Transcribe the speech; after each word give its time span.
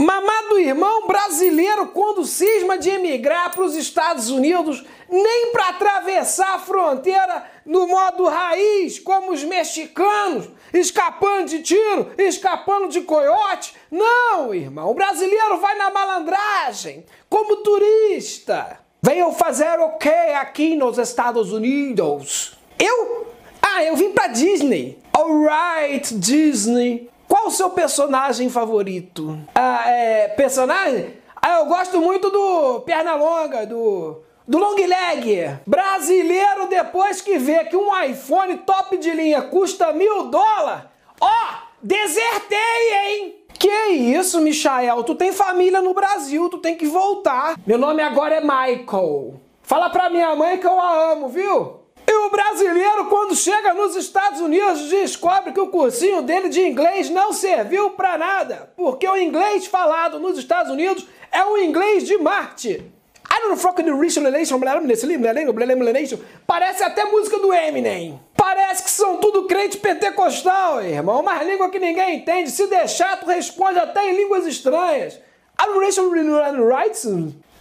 Mamado 0.00 0.58
irmão 0.58 1.06
brasileiro, 1.06 1.88
quando 1.88 2.24
cisma 2.24 2.78
de 2.78 2.88
emigrar 2.88 3.52
para 3.52 3.62
os 3.62 3.74
Estados 3.74 4.30
Unidos, 4.30 4.82
nem 5.10 5.52
para 5.52 5.68
atravessar 5.68 6.54
a 6.54 6.58
fronteira 6.58 7.44
no 7.66 7.86
modo 7.86 8.24
raiz, 8.24 8.98
como 8.98 9.30
os 9.30 9.44
mexicanos, 9.44 10.48
escapando 10.72 11.48
de 11.48 11.60
tiro, 11.60 12.12
escapando 12.16 12.88
de 12.88 13.02
coiote. 13.02 13.74
Não, 13.90 14.54
irmão, 14.54 14.90
o 14.90 14.94
brasileiro 14.94 15.58
vai 15.58 15.76
na 15.76 15.90
malandragem, 15.90 17.04
como 17.28 17.56
turista. 17.56 18.80
Venham 19.02 19.34
fazer 19.34 19.78
o 19.80 19.98
que 19.98 20.08
aqui 20.08 20.76
nos 20.76 20.96
Estados 20.96 21.52
Unidos? 21.52 22.56
Eu? 22.78 23.26
Ah, 23.60 23.84
eu 23.84 23.94
vim 23.96 24.12
para 24.12 24.28
Disney. 24.28 24.98
Alright, 25.14 26.14
Disney. 26.14 27.10
Qual 27.30 27.46
o 27.46 27.50
seu 27.52 27.70
personagem 27.70 28.50
favorito? 28.50 29.38
Ah, 29.54 29.84
é. 29.88 30.28
Personagem? 30.30 31.14
Ah, 31.40 31.60
eu 31.60 31.66
gosto 31.66 32.00
muito 32.00 32.28
do 32.28 32.80
Pernalonga, 32.80 33.64
do. 33.64 34.20
Do 34.48 34.58
long 34.58 34.74
leg. 34.74 35.56
Brasileiro, 35.64 36.66
depois 36.66 37.20
que 37.20 37.38
vê 37.38 37.64
que 37.66 37.76
um 37.76 37.96
iPhone 38.02 38.56
top 38.56 38.96
de 38.96 39.12
linha 39.12 39.42
custa 39.42 39.92
mil 39.92 40.24
dólares, 40.24 40.86
ó, 41.20 41.30
desertei, 41.80 42.58
hein? 42.92 43.36
Que 43.56 43.92
isso, 43.92 44.40
Michael? 44.40 45.04
Tu 45.04 45.14
tem 45.14 45.30
família 45.30 45.80
no 45.80 45.94
Brasil, 45.94 46.48
tu 46.48 46.58
tem 46.58 46.74
que 46.74 46.86
voltar. 46.86 47.54
Meu 47.64 47.78
nome 47.78 48.02
agora 48.02 48.34
é 48.34 48.40
Michael. 48.40 49.34
Fala 49.62 49.88
pra 49.88 50.10
minha 50.10 50.34
mãe 50.34 50.58
que 50.58 50.66
eu 50.66 50.80
a 50.80 51.12
amo, 51.12 51.28
viu? 51.28 51.79
O 52.30 52.32
brasileiro, 52.32 53.06
quando 53.06 53.34
chega 53.34 53.74
nos 53.74 53.96
Estados 53.96 54.40
Unidos, 54.40 54.88
descobre 54.88 55.52
que 55.52 55.58
o 55.58 55.66
cursinho 55.66 56.22
dele 56.22 56.48
de 56.48 56.60
inglês 56.60 57.10
não 57.10 57.32
serviu 57.32 57.90
para 57.90 58.16
nada, 58.16 58.72
porque 58.76 59.06
o 59.08 59.16
inglês 59.16 59.66
falado 59.66 60.20
nos 60.20 60.38
Estados 60.38 60.70
Unidos 60.70 61.04
é 61.32 61.44
o 61.44 61.58
inglês 61.58 62.04
de 62.04 62.16
Marte. 62.18 62.68
I 63.32 63.40
don't 63.42 63.60
fucking 63.60 63.82
relation, 63.82 64.22
parece 66.46 66.84
até 66.84 67.04
música 67.06 67.36
do 67.40 67.52
Eminem. 67.52 68.20
Parece 68.36 68.84
que 68.84 68.90
são 68.90 69.16
tudo 69.16 69.48
crente 69.48 69.78
pentecostal, 69.78 70.82
irmão. 70.82 71.24
Mas 71.24 71.44
língua 71.44 71.68
que 71.68 71.80
ninguém 71.80 72.18
entende. 72.18 72.52
Se 72.52 72.68
deixar, 72.68 73.18
tu 73.18 73.26
responde 73.26 73.80
até 73.80 74.08
em 74.08 74.16
línguas 74.16 74.46
estranhas. 74.46 75.18
Adoration 75.58 76.08
rights. 76.10 77.06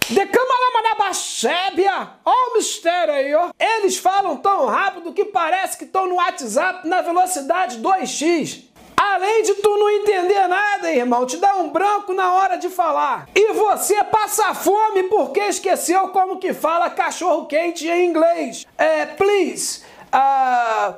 Decamalamanabachébia! 0.10 2.10
Olha 2.26 2.50
o 2.50 2.54
mistério 2.56 3.14
aí, 3.14 3.36
ó. 3.36 3.52
Eles 3.60 3.98
falam 3.98 4.38
tão 4.38 4.66
rápido 4.66 5.14
que 5.14 5.26
parece 5.26 5.78
que 5.78 5.84
estão 5.84 6.08
no 6.08 6.16
WhatsApp 6.16 6.88
na 6.88 7.02
velocidade 7.02 7.78
2x. 7.78 8.64
Além 8.98 9.44
de 9.44 9.54
tu 9.56 9.70
não 9.70 9.90
entender 9.90 10.48
nada, 10.48 10.92
irmão, 10.92 11.28
te 11.28 11.38
dá 11.38 11.56
um 11.58 11.70
branco 11.70 12.14
na 12.14 12.34
hora 12.34 12.58
de 12.58 12.70
falar. 12.70 13.30
E 13.36 13.54
você 13.54 14.04
passa 14.04 14.56
fome 14.56 15.04
porque 15.04 15.42
esqueceu 15.42 16.08
como 16.10 16.40
que 16.40 16.54
fala 16.54 16.90
cachorro 16.90 17.46
quente 17.46 17.88
em 17.88 18.10
inglês. 18.10 18.66
É, 18.78 19.06
please. 19.06 19.84
Uh, 20.12 20.96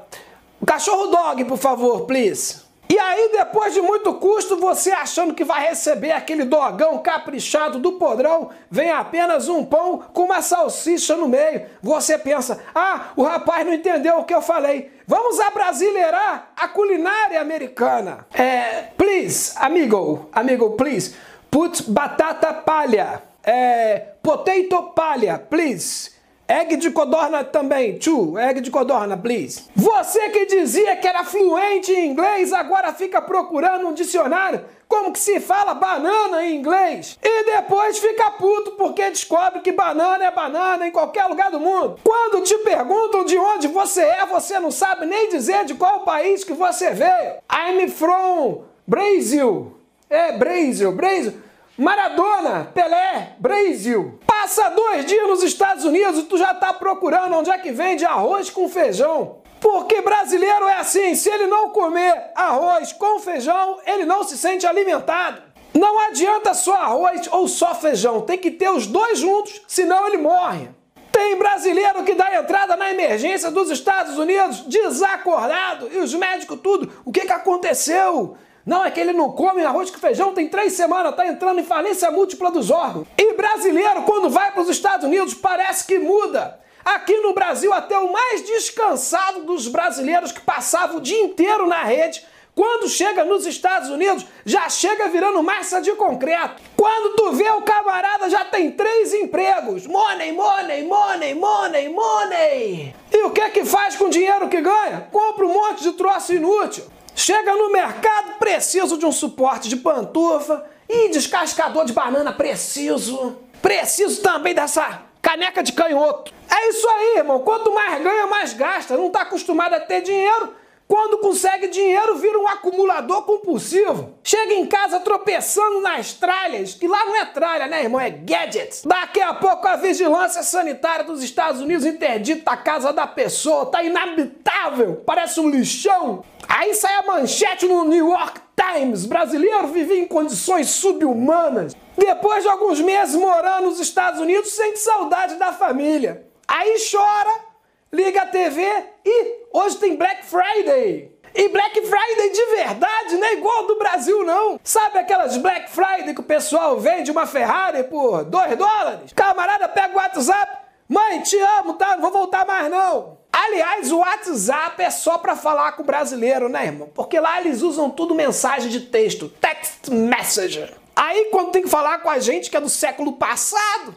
cachorro 0.65 1.07
dog, 1.07 1.43
por 1.45 1.57
favor, 1.57 2.05
please. 2.05 2.60
E 2.91 2.99
aí, 2.99 3.29
depois 3.31 3.73
de 3.73 3.79
muito 3.79 4.13
custo, 4.15 4.57
você 4.57 4.91
achando 4.91 5.33
que 5.33 5.45
vai 5.45 5.65
receber 5.69 6.11
aquele 6.11 6.43
dogão 6.43 6.97
caprichado 6.97 7.79
do 7.79 7.93
podrão, 7.93 8.49
vem 8.69 8.91
apenas 8.91 9.47
um 9.47 9.63
pão 9.63 10.03
com 10.11 10.23
uma 10.23 10.41
salsicha 10.41 11.15
no 11.15 11.25
meio. 11.25 11.67
Você 11.81 12.17
pensa, 12.17 12.61
ah, 12.75 13.11
o 13.15 13.23
rapaz 13.23 13.65
não 13.65 13.73
entendeu 13.73 14.17
o 14.17 14.25
que 14.25 14.33
eu 14.33 14.41
falei. 14.41 14.91
Vamos 15.07 15.39
abrasileirar 15.39 16.51
a 16.53 16.67
culinária 16.67 17.39
americana. 17.39 18.27
É, 18.33 18.87
please, 18.97 19.53
amigo, 19.55 20.29
amigo, 20.33 20.71
please, 20.71 21.15
put 21.49 21.89
batata 21.89 22.51
palha. 22.51 23.23
É, 23.41 23.99
potato 24.21 24.91
palha, 24.93 25.39
please. 25.39 26.11
Egg 26.47 26.77
de 26.77 26.91
codorna 26.91 27.43
também. 27.43 27.97
Two, 27.97 28.37
egg 28.37 28.61
de 28.61 28.69
codorna, 28.69 29.15
please. 29.15 29.63
Você 29.75 30.29
que 30.29 30.45
dizia 30.45 30.95
que 30.97 31.07
era 31.07 31.23
fluente 31.23 31.91
em 31.91 32.09
inglês, 32.11 32.51
agora 32.51 32.93
fica 32.93 33.21
procurando 33.21 33.87
um 33.87 33.93
dicionário 33.93 34.65
como 34.91 35.13
que 35.13 35.19
se 35.19 35.39
fala 35.39 35.73
banana 35.73 36.43
em 36.43 36.57
inglês. 36.57 37.17
E 37.23 37.45
depois 37.45 37.97
fica 37.97 38.29
puto 38.31 38.71
porque 38.71 39.09
descobre 39.09 39.61
que 39.61 39.71
banana 39.71 40.25
é 40.25 40.31
banana 40.31 40.85
em 40.85 40.91
qualquer 40.91 41.27
lugar 41.27 41.49
do 41.49 41.61
mundo. 41.61 41.97
Quando 42.03 42.43
te 42.43 42.57
perguntam 42.57 43.23
de 43.23 43.37
onde 43.37 43.69
você 43.69 44.01
é, 44.01 44.25
você 44.25 44.59
não 44.59 44.69
sabe 44.69 45.05
nem 45.05 45.29
dizer 45.29 45.63
de 45.63 45.75
qual 45.75 46.01
país 46.01 46.43
que 46.43 46.51
você 46.51 46.91
veio. 46.91 47.35
I'm 47.49 47.87
from 47.87 48.63
Brasil. 48.85 49.77
É, 50.09 50.33
Brasil, 50.33 50.91
Brasil. 50.91 51.35
Maradona, 51.77 52.69
Pelé, 52.73 53.35
Brasil. 53.39 54.19
Passa 54.27 54.69
dois 54.69 55.05
dias 55.05 55.27
nos 55.27 55.41
Estados 55.41 55.85
Unidos 55.85 56.19
e 56.19 56.23
tu 56.23 56.37
já 56.37 56.53
tá 56.53 56.73
procurando 56.73 57.35
onde 57.35 57.49
é 57.49 57.57
que 57.57 57.71
vende 57.71 58.05
arroz 58.05 58.49
com 58.49 58.67
feijão. 58.67 59.37
Porque 59.59 60.01
brasileiro 60.01 60.67
é 60.67 60.77
assim, 60.77 61.15
se 61.15 61.29
ele 61.29 61.47
não 61.47 61.69
comer 61.69 62.31
arroz 62.35 62.91
com 62.93 63.19
feijão, 63.19 63.79
ele 63.85 64.05
não 64.05 64.23
se 64.23 64.37
sente 64.37 64.67
alimentado. 64.67 65.41
Não 65.73 65.99
adianta 65.99 66.53
só 66.53 66.73
arroz 66.73 67.29
ou 67.31 67.47
só 67.47 67.73
feijão, 67.73 68.21
tem 68.21 68.37
que 68.37 68.51
ter 68.51 68.69
os 68.69 68.85
dois 68.85 69.19
juntos, 69.19 69.61
senão 69.67 70.07
ele 70.07 70.17
morre. 70.17 70.67
Tem 71.11 71.37
brasileiro 71.37 72.03
que 72.03 72.13
dá 72.13 72.35
entrada 72.35 72.75
na 72.75 72.89
emergência 72.89 73.51
dos 73.51 73.69
Estados 73.69 74.17
Unidos 74.17 74.61
desacordado 74.61 75.89
e 75.91 75.97
os 75.99 76.13
médicos 76.13 76.59
tudo. 76.61 76.91
O 77.05 77.11
que, 77.11 77.21
que 77.21 77.31
aconteceu? 77.31 78.35
Não, 78.65 78.85
é 78.85 78.91
que 78.91 78.99
ele 78.99 79.13
não 79.13 79.31
come 79.31 79.63
arroz 79.63 79.89
com 79.89 79.97
feijão, 79.97 80.33
tem 80.33 80.47
três 80.47 80.73
semanas, 80.73 81.15
tá 81.15 81.25
entrando 81.25 81.59
em 81.59 81.63
falência 81.63 82.11
múltipla 82.11 82.51
dos 82.51 82.69
órgãos. 82.69 83.07
E 83.17 83.33
brasileiro, 83.33 84.03
quando 84.03 84.29
vai 84.29 84.51
para 84.51 84.61
os 84.61 84.69
Estados 84.69 85.05
Unidos, 85.05 85.33
parece 85.33 85.85
que 85.85 85.97
muda. 85.97 86.59
Aqui 86.83 87.17
no 87.17 87.33
Brasil, 87.33 87.71
até 87.73 87.97
o 87.97 88.11
mais 88.11 88.43
descansado 88.43 89.43
dos 89.43 89.67
brasileiros 89.67 90.31
que 90.31 90.41
passava 90.41 90.97
o 90.97 91.01
dia 91.01 91.21
inteiro 91.21 91.67
na 91.67 91.83
rede, 91.83 92.25
quando 92.53 92.89
chega 92.89 93.23
nos 93.23 93.45
Estados 93.45 93.89
Unidos, 93.89 94.25
já 94.45 94.67
chega 94.67 95.07
virando 95.07 95.41
massa 95.41 95.81
de 95.81 95.91
concreto. 95.93 96.61
Quando 96.75 97.15
tu 97.15 97.31
vê 97.31 97.49
o 97.51 97.61
camarada, 97.61 98.29
já 98.29 98.43
tem 98.43 98.71
três 98.71 99.13
empregos. 99.13 99.87
Money, 99.87 100.33
money, 100.33 100.83
money, 100.83 101.33
money, 101.33 101.89
money. 101.89 102.95
E 103.11 103.23
o 103.23 103.31
que 103.31 103.41
é 103.41 103.49
que 103.49 103.63
faz 103.63 103.95
com 103.95 104.05
o 104.05 104.09
dinheiro 104.09 104.49
que 104.49 104.59
ganha? 104.59 105.07
Compra 105.11 105.45
um 105.45 105.53
monte 105.53 105.83
de 105.83 105.93
troço 105.93 106.33
inútil. 106.33 106.83
Chega 107.23 107.55
no 107.55 107.71
mercado, 107.71 108.39
preciso 108.39 108.97
de 108.97 109.05
um 109.05 109.11
suporte 109.11 109.69
de 109.69 109.75
pantufa 109.75 110.65
e 110.89 111.09
descascador 111.09 111.85
de 111.85 111.93
banana, 111.93 112.33
preciso. 112.33 113.37
Preciso 113.61 114.23
também 114.23 114.55
dessa 114.55 115.03
caneca 115.21 115.61
de 115.61 115.71
canhoto. 115.71 116.33
É 116.49 116.69
isso 116.69 116.89
aí, 116.89 117.17
irmão. 117.17 117.37
Quanto 117.41 117.71
mais 117.71 118.01
ganha, 118.01 118.25
mais 118.25 118.53
gasta. 118.53 118.97
Não 118.97 119.05
está 119.05 119.21
acostumado 119.21 119.75
a 119.75 119.79
ter 119.79 120.01
dinheiro. 120.01 120.55
Quando 120.91 121.19
consegue 121.19 121.69
dinheiro, 121.69 122.17
vira 122.17 122.37
um 122.37 122.49
acumulador 122.49 123.21
compulsivo. 123.21 124.13
Chega 124.21 124.55
em 124.55 124.65
casa 124.65 124.99
tropeçando 124.99 125.79
nas 125.79 126.11
tralhas, 126.11 126.73
que 126.73 126.85
lá 126.85 127.05
não 127.05 127.15
é 127.15 127.23
tralha, 127.27 127.65
né, 127.65 127.83
irmão? 127.83 128.01
É 128.01 128.09
gadgets. 128.09 128.81
Daqui 128.83 129.21
a 129.21 129.33
pouco 129.33 129.65
a 129.65 129.77
vigilância 129.77 130.43
sanitária 130.43 131.05
dos 131.05 131.23
Estados 131.23 131.61
Unidos 131.61 131.85
interdita 131.85 132.51
a 132.51 132.57
casa 132.57 132.91
da 132.91 133.07
pessoa. 133.07 133.67
Tá 133.67 133.81
inabitável. 133.81 135.01
Parece 135.05 135.39
um 135.39 135.49
lixão. 135.49 136.25
Aí 136.45 136.73
sai 136.73 136.95
a 136.95 137.03
manchete 137.03 137.65
no 137.65 137.85
New 137.85 138.09
York 138.09 138.41
Times: 138.53 139.05
brasileiro 139.05 139.69
vivia 139.69 139.97
em 139.97 140.05
condições 140.05 140.71
subhumanas. 140.71 141.73
Depois 141.97 142.43
de 142.43 142.49
alguns 142.49 142.81
meses 142.81 143.15
morando 143.15 143.67
nos 143.67 143.79
Estados 143.79 144.19
Unidos, 144.19 144.51
sente 144.51 144.79
saudade 144.79 145.35
da 145.35 145.53
família. 145.53 146.27
Aí 146.45 146.75
chora, 146.91 147.50
liga 147.91 148.21
a 148.21 148.25
TV 148.25 148.61
e 149.05 149.45
hoje 149.51 149.77
tem 149.77 149.95
Black 149.95 150.25
Friday. 150.25 151.11
E 151.33 151.47
Black 151.49 151.81
Friday 151.81 152.29
de 152.29 152.45
verdade, 152.55 153.15
não 153.15 153.27
é 153.27 153.33
igual 153.33 153.65
do 153.65 153.77
Brasil, 153.77 154.23
não. 154.23 154.59
Sabe 154.63 154.99
aquelas 154.99 155.37
Black 155.37 155.69
Friday 155.69 156.13
que 156.13 156.19
o 156.19 156.23
pessoal 156.23 156.79
vende 156.79 157.11
uma 157.11 157.25
Ferrari 157.25 157.83
por 157.83 158.25
2 158.25 158.57
dólares? 158.57 159.13
Camarada 159.13 159.67
pega 159.69 159.93
o 159.93 159.97
WhatsApp, 159.97 160.65
mãe, 160.89 161.21
te 161.21 161.37
amo, 161.37 161.73
tá? 161.73 161.95
Não 161.95 162.01
vou 162.01 162.11
voltar 162.11 162.45
mais 162.45 162.69
não. 162.69 163.19
Aliás, 163.31 163.91
o 163.91 163.99
WhatsApp 163.99 164.83
é 164.83 164.89
só 164.89 165.17
para 165.17 165.37
falar 165.37 165.71
com 165.73 165.83
o 165.83 165.85
brasileiro, 165.85 166.49
né, 166.49 166.65
irmão? 166.65 166.89
Porque 166.93 167.17
lá 167.17 167.39
eles 167.39 167.61
usam 167.61 167.89
tudo 167.89 168.13
mensagem 168.13 168.69
de 168.69 168.81
texto, 168.81 169.29
text 169.29 169.87
messenger. 169.87 170.73
Aí 170.93 171.29
quando 171.31 171.51
tem 171.51 171.61
que 171.61 171.69
falar 171.69 171.99
com 171.99 172.09
a 172.09 172.19
gente 172.19 172.49
que 172.49 172.57
é 172.57 172.61
do 172.61 172.69
século 172.69 173.13
passado, 173.13 173.95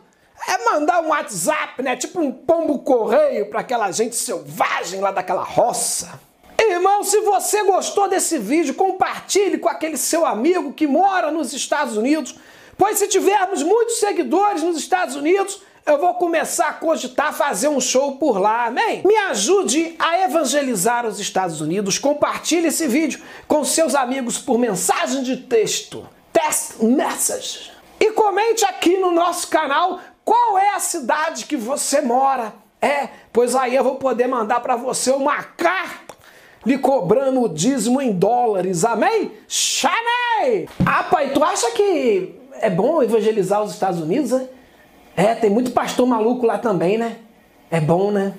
é 0.48 0.64
mandar 0.64 1.02
um 1.02 1.08
WhatsApp, 1.08 1.82
né? 1.82 1.96
Tipo 1.96 2.20
um 2.20 2.32
pombo 2.32 2.78
correio 2.80 3.46
para 3.46 3.60
aquela 3.60 3.90
gente 3.90 4.16
selvagem 4.16 5.00
lá 5.00 5.10
daquela 5.10 5.42
roça. 5.42 6.20
Irmão, 6.58 7.02
se 7.02 7.20
você 7.20 7.62
gostou 7.64 8.08
desse 8.08 8.38
vídeo, 8.38 8.74
compartilhe 8.74 9.58
com 9.58 9.68
aquele 9.68 9.96
seu 9.96 10.24
amigo 10.24 10.72
que 10.72 10.86
mora 10.86 11.30
nos 11.30 11.52
Estados 11.52 11.96
Unidos, 11.96 12.36
pois 12.76 12.98
se 12.98 13.08
tivermos 13.08 13.62
muitos 13.62 13.98
seguidores 13.98 14.62
nos 14.62 14.76
Estados 14.76 15.16
Unidos, 15.16 15.60
eu 15.86 15.98
vou 15.98 16.14
começar 16.14 16.68
a 16.68 16.72
cogitar 16.72 17.34
fazer 17.34 17.68
um 17.68 17.80
show 17.80 18.16
por 18.16 18.38
lá, 18.38 18.66
amém? 18.66 19.02
Me 19.04 19.16
ajude 19.16 19.94
a 19.98 20.20
evangelizar 20.20 21.06
os 21.06 21.20
Estados 21.20 21.60
Unidos, 21.60 21.98
compartilhe 21.98 22.68
esse 22.68 22.86
vídeo 22.86 23.20
com 23.46 23.62
seus 23.64 23.94
amigos 23.94 24.38
por 24.38 24.58
mensagem 24.58 25.22
de 25.22 25.36
texto. 25.36 26.08
Test 26.32 26.80
Message. 26.82 27.70
E 28.00 28.10
comente 28.12 28.64
aqui 28.64 28.96
no 28.96 29.12
nosso 29.12 29.48
canal 29.48 30.00
qual 30.24 30.58
é 30.58 30.74
a 30.74 30.80
cidade 30.80 31.44
que 31.44 31.56
você 31.56 32.00
mora. 32.00 32.54
É, 32.80 33.08
pois 33.32 33.54
aí 33.54 33.74
eu 33.74 33.84
vou 33.84 33.96
poder 33.96 34.26
mandar 34.26 34.60
para 34.60 34.76
você 34.76 35.10
uma 35.10 35.42
carta 35.42 36.14
lhe 36.64 36.78
cobrando 36.78 37.42
o 37.42 37.48
dízimo 37.48 38.00
em 38.00 38.12
dólares. 38.12 38.84
Amém? 38.84 39.32
Chamei! 39.46 40.68
Ah, 40.84 41.02
pai, 41.04 41.30
tu 41.32 41.42
acha 41.44 41.70
que 41.72 42.34
é 42.60 42.70
bom 42.70 43.02
evangelizar 43.02 43.62
os 43.62 43.72
Estados 43.72 44.00
Unidos, 44.00 44.30
né? 44.30 44.48
É, 45.16 45.34
tem 45.34 45.50
muito 45.50 45.70
pastor 45.70 46.06
maluco 46.06 46.44
lá 46.44 46.58
também, 46.58 46.98
né? 46.98 47.18
É 47.70 47.80
bom, 47.80 48.10
né? 48.10 48.34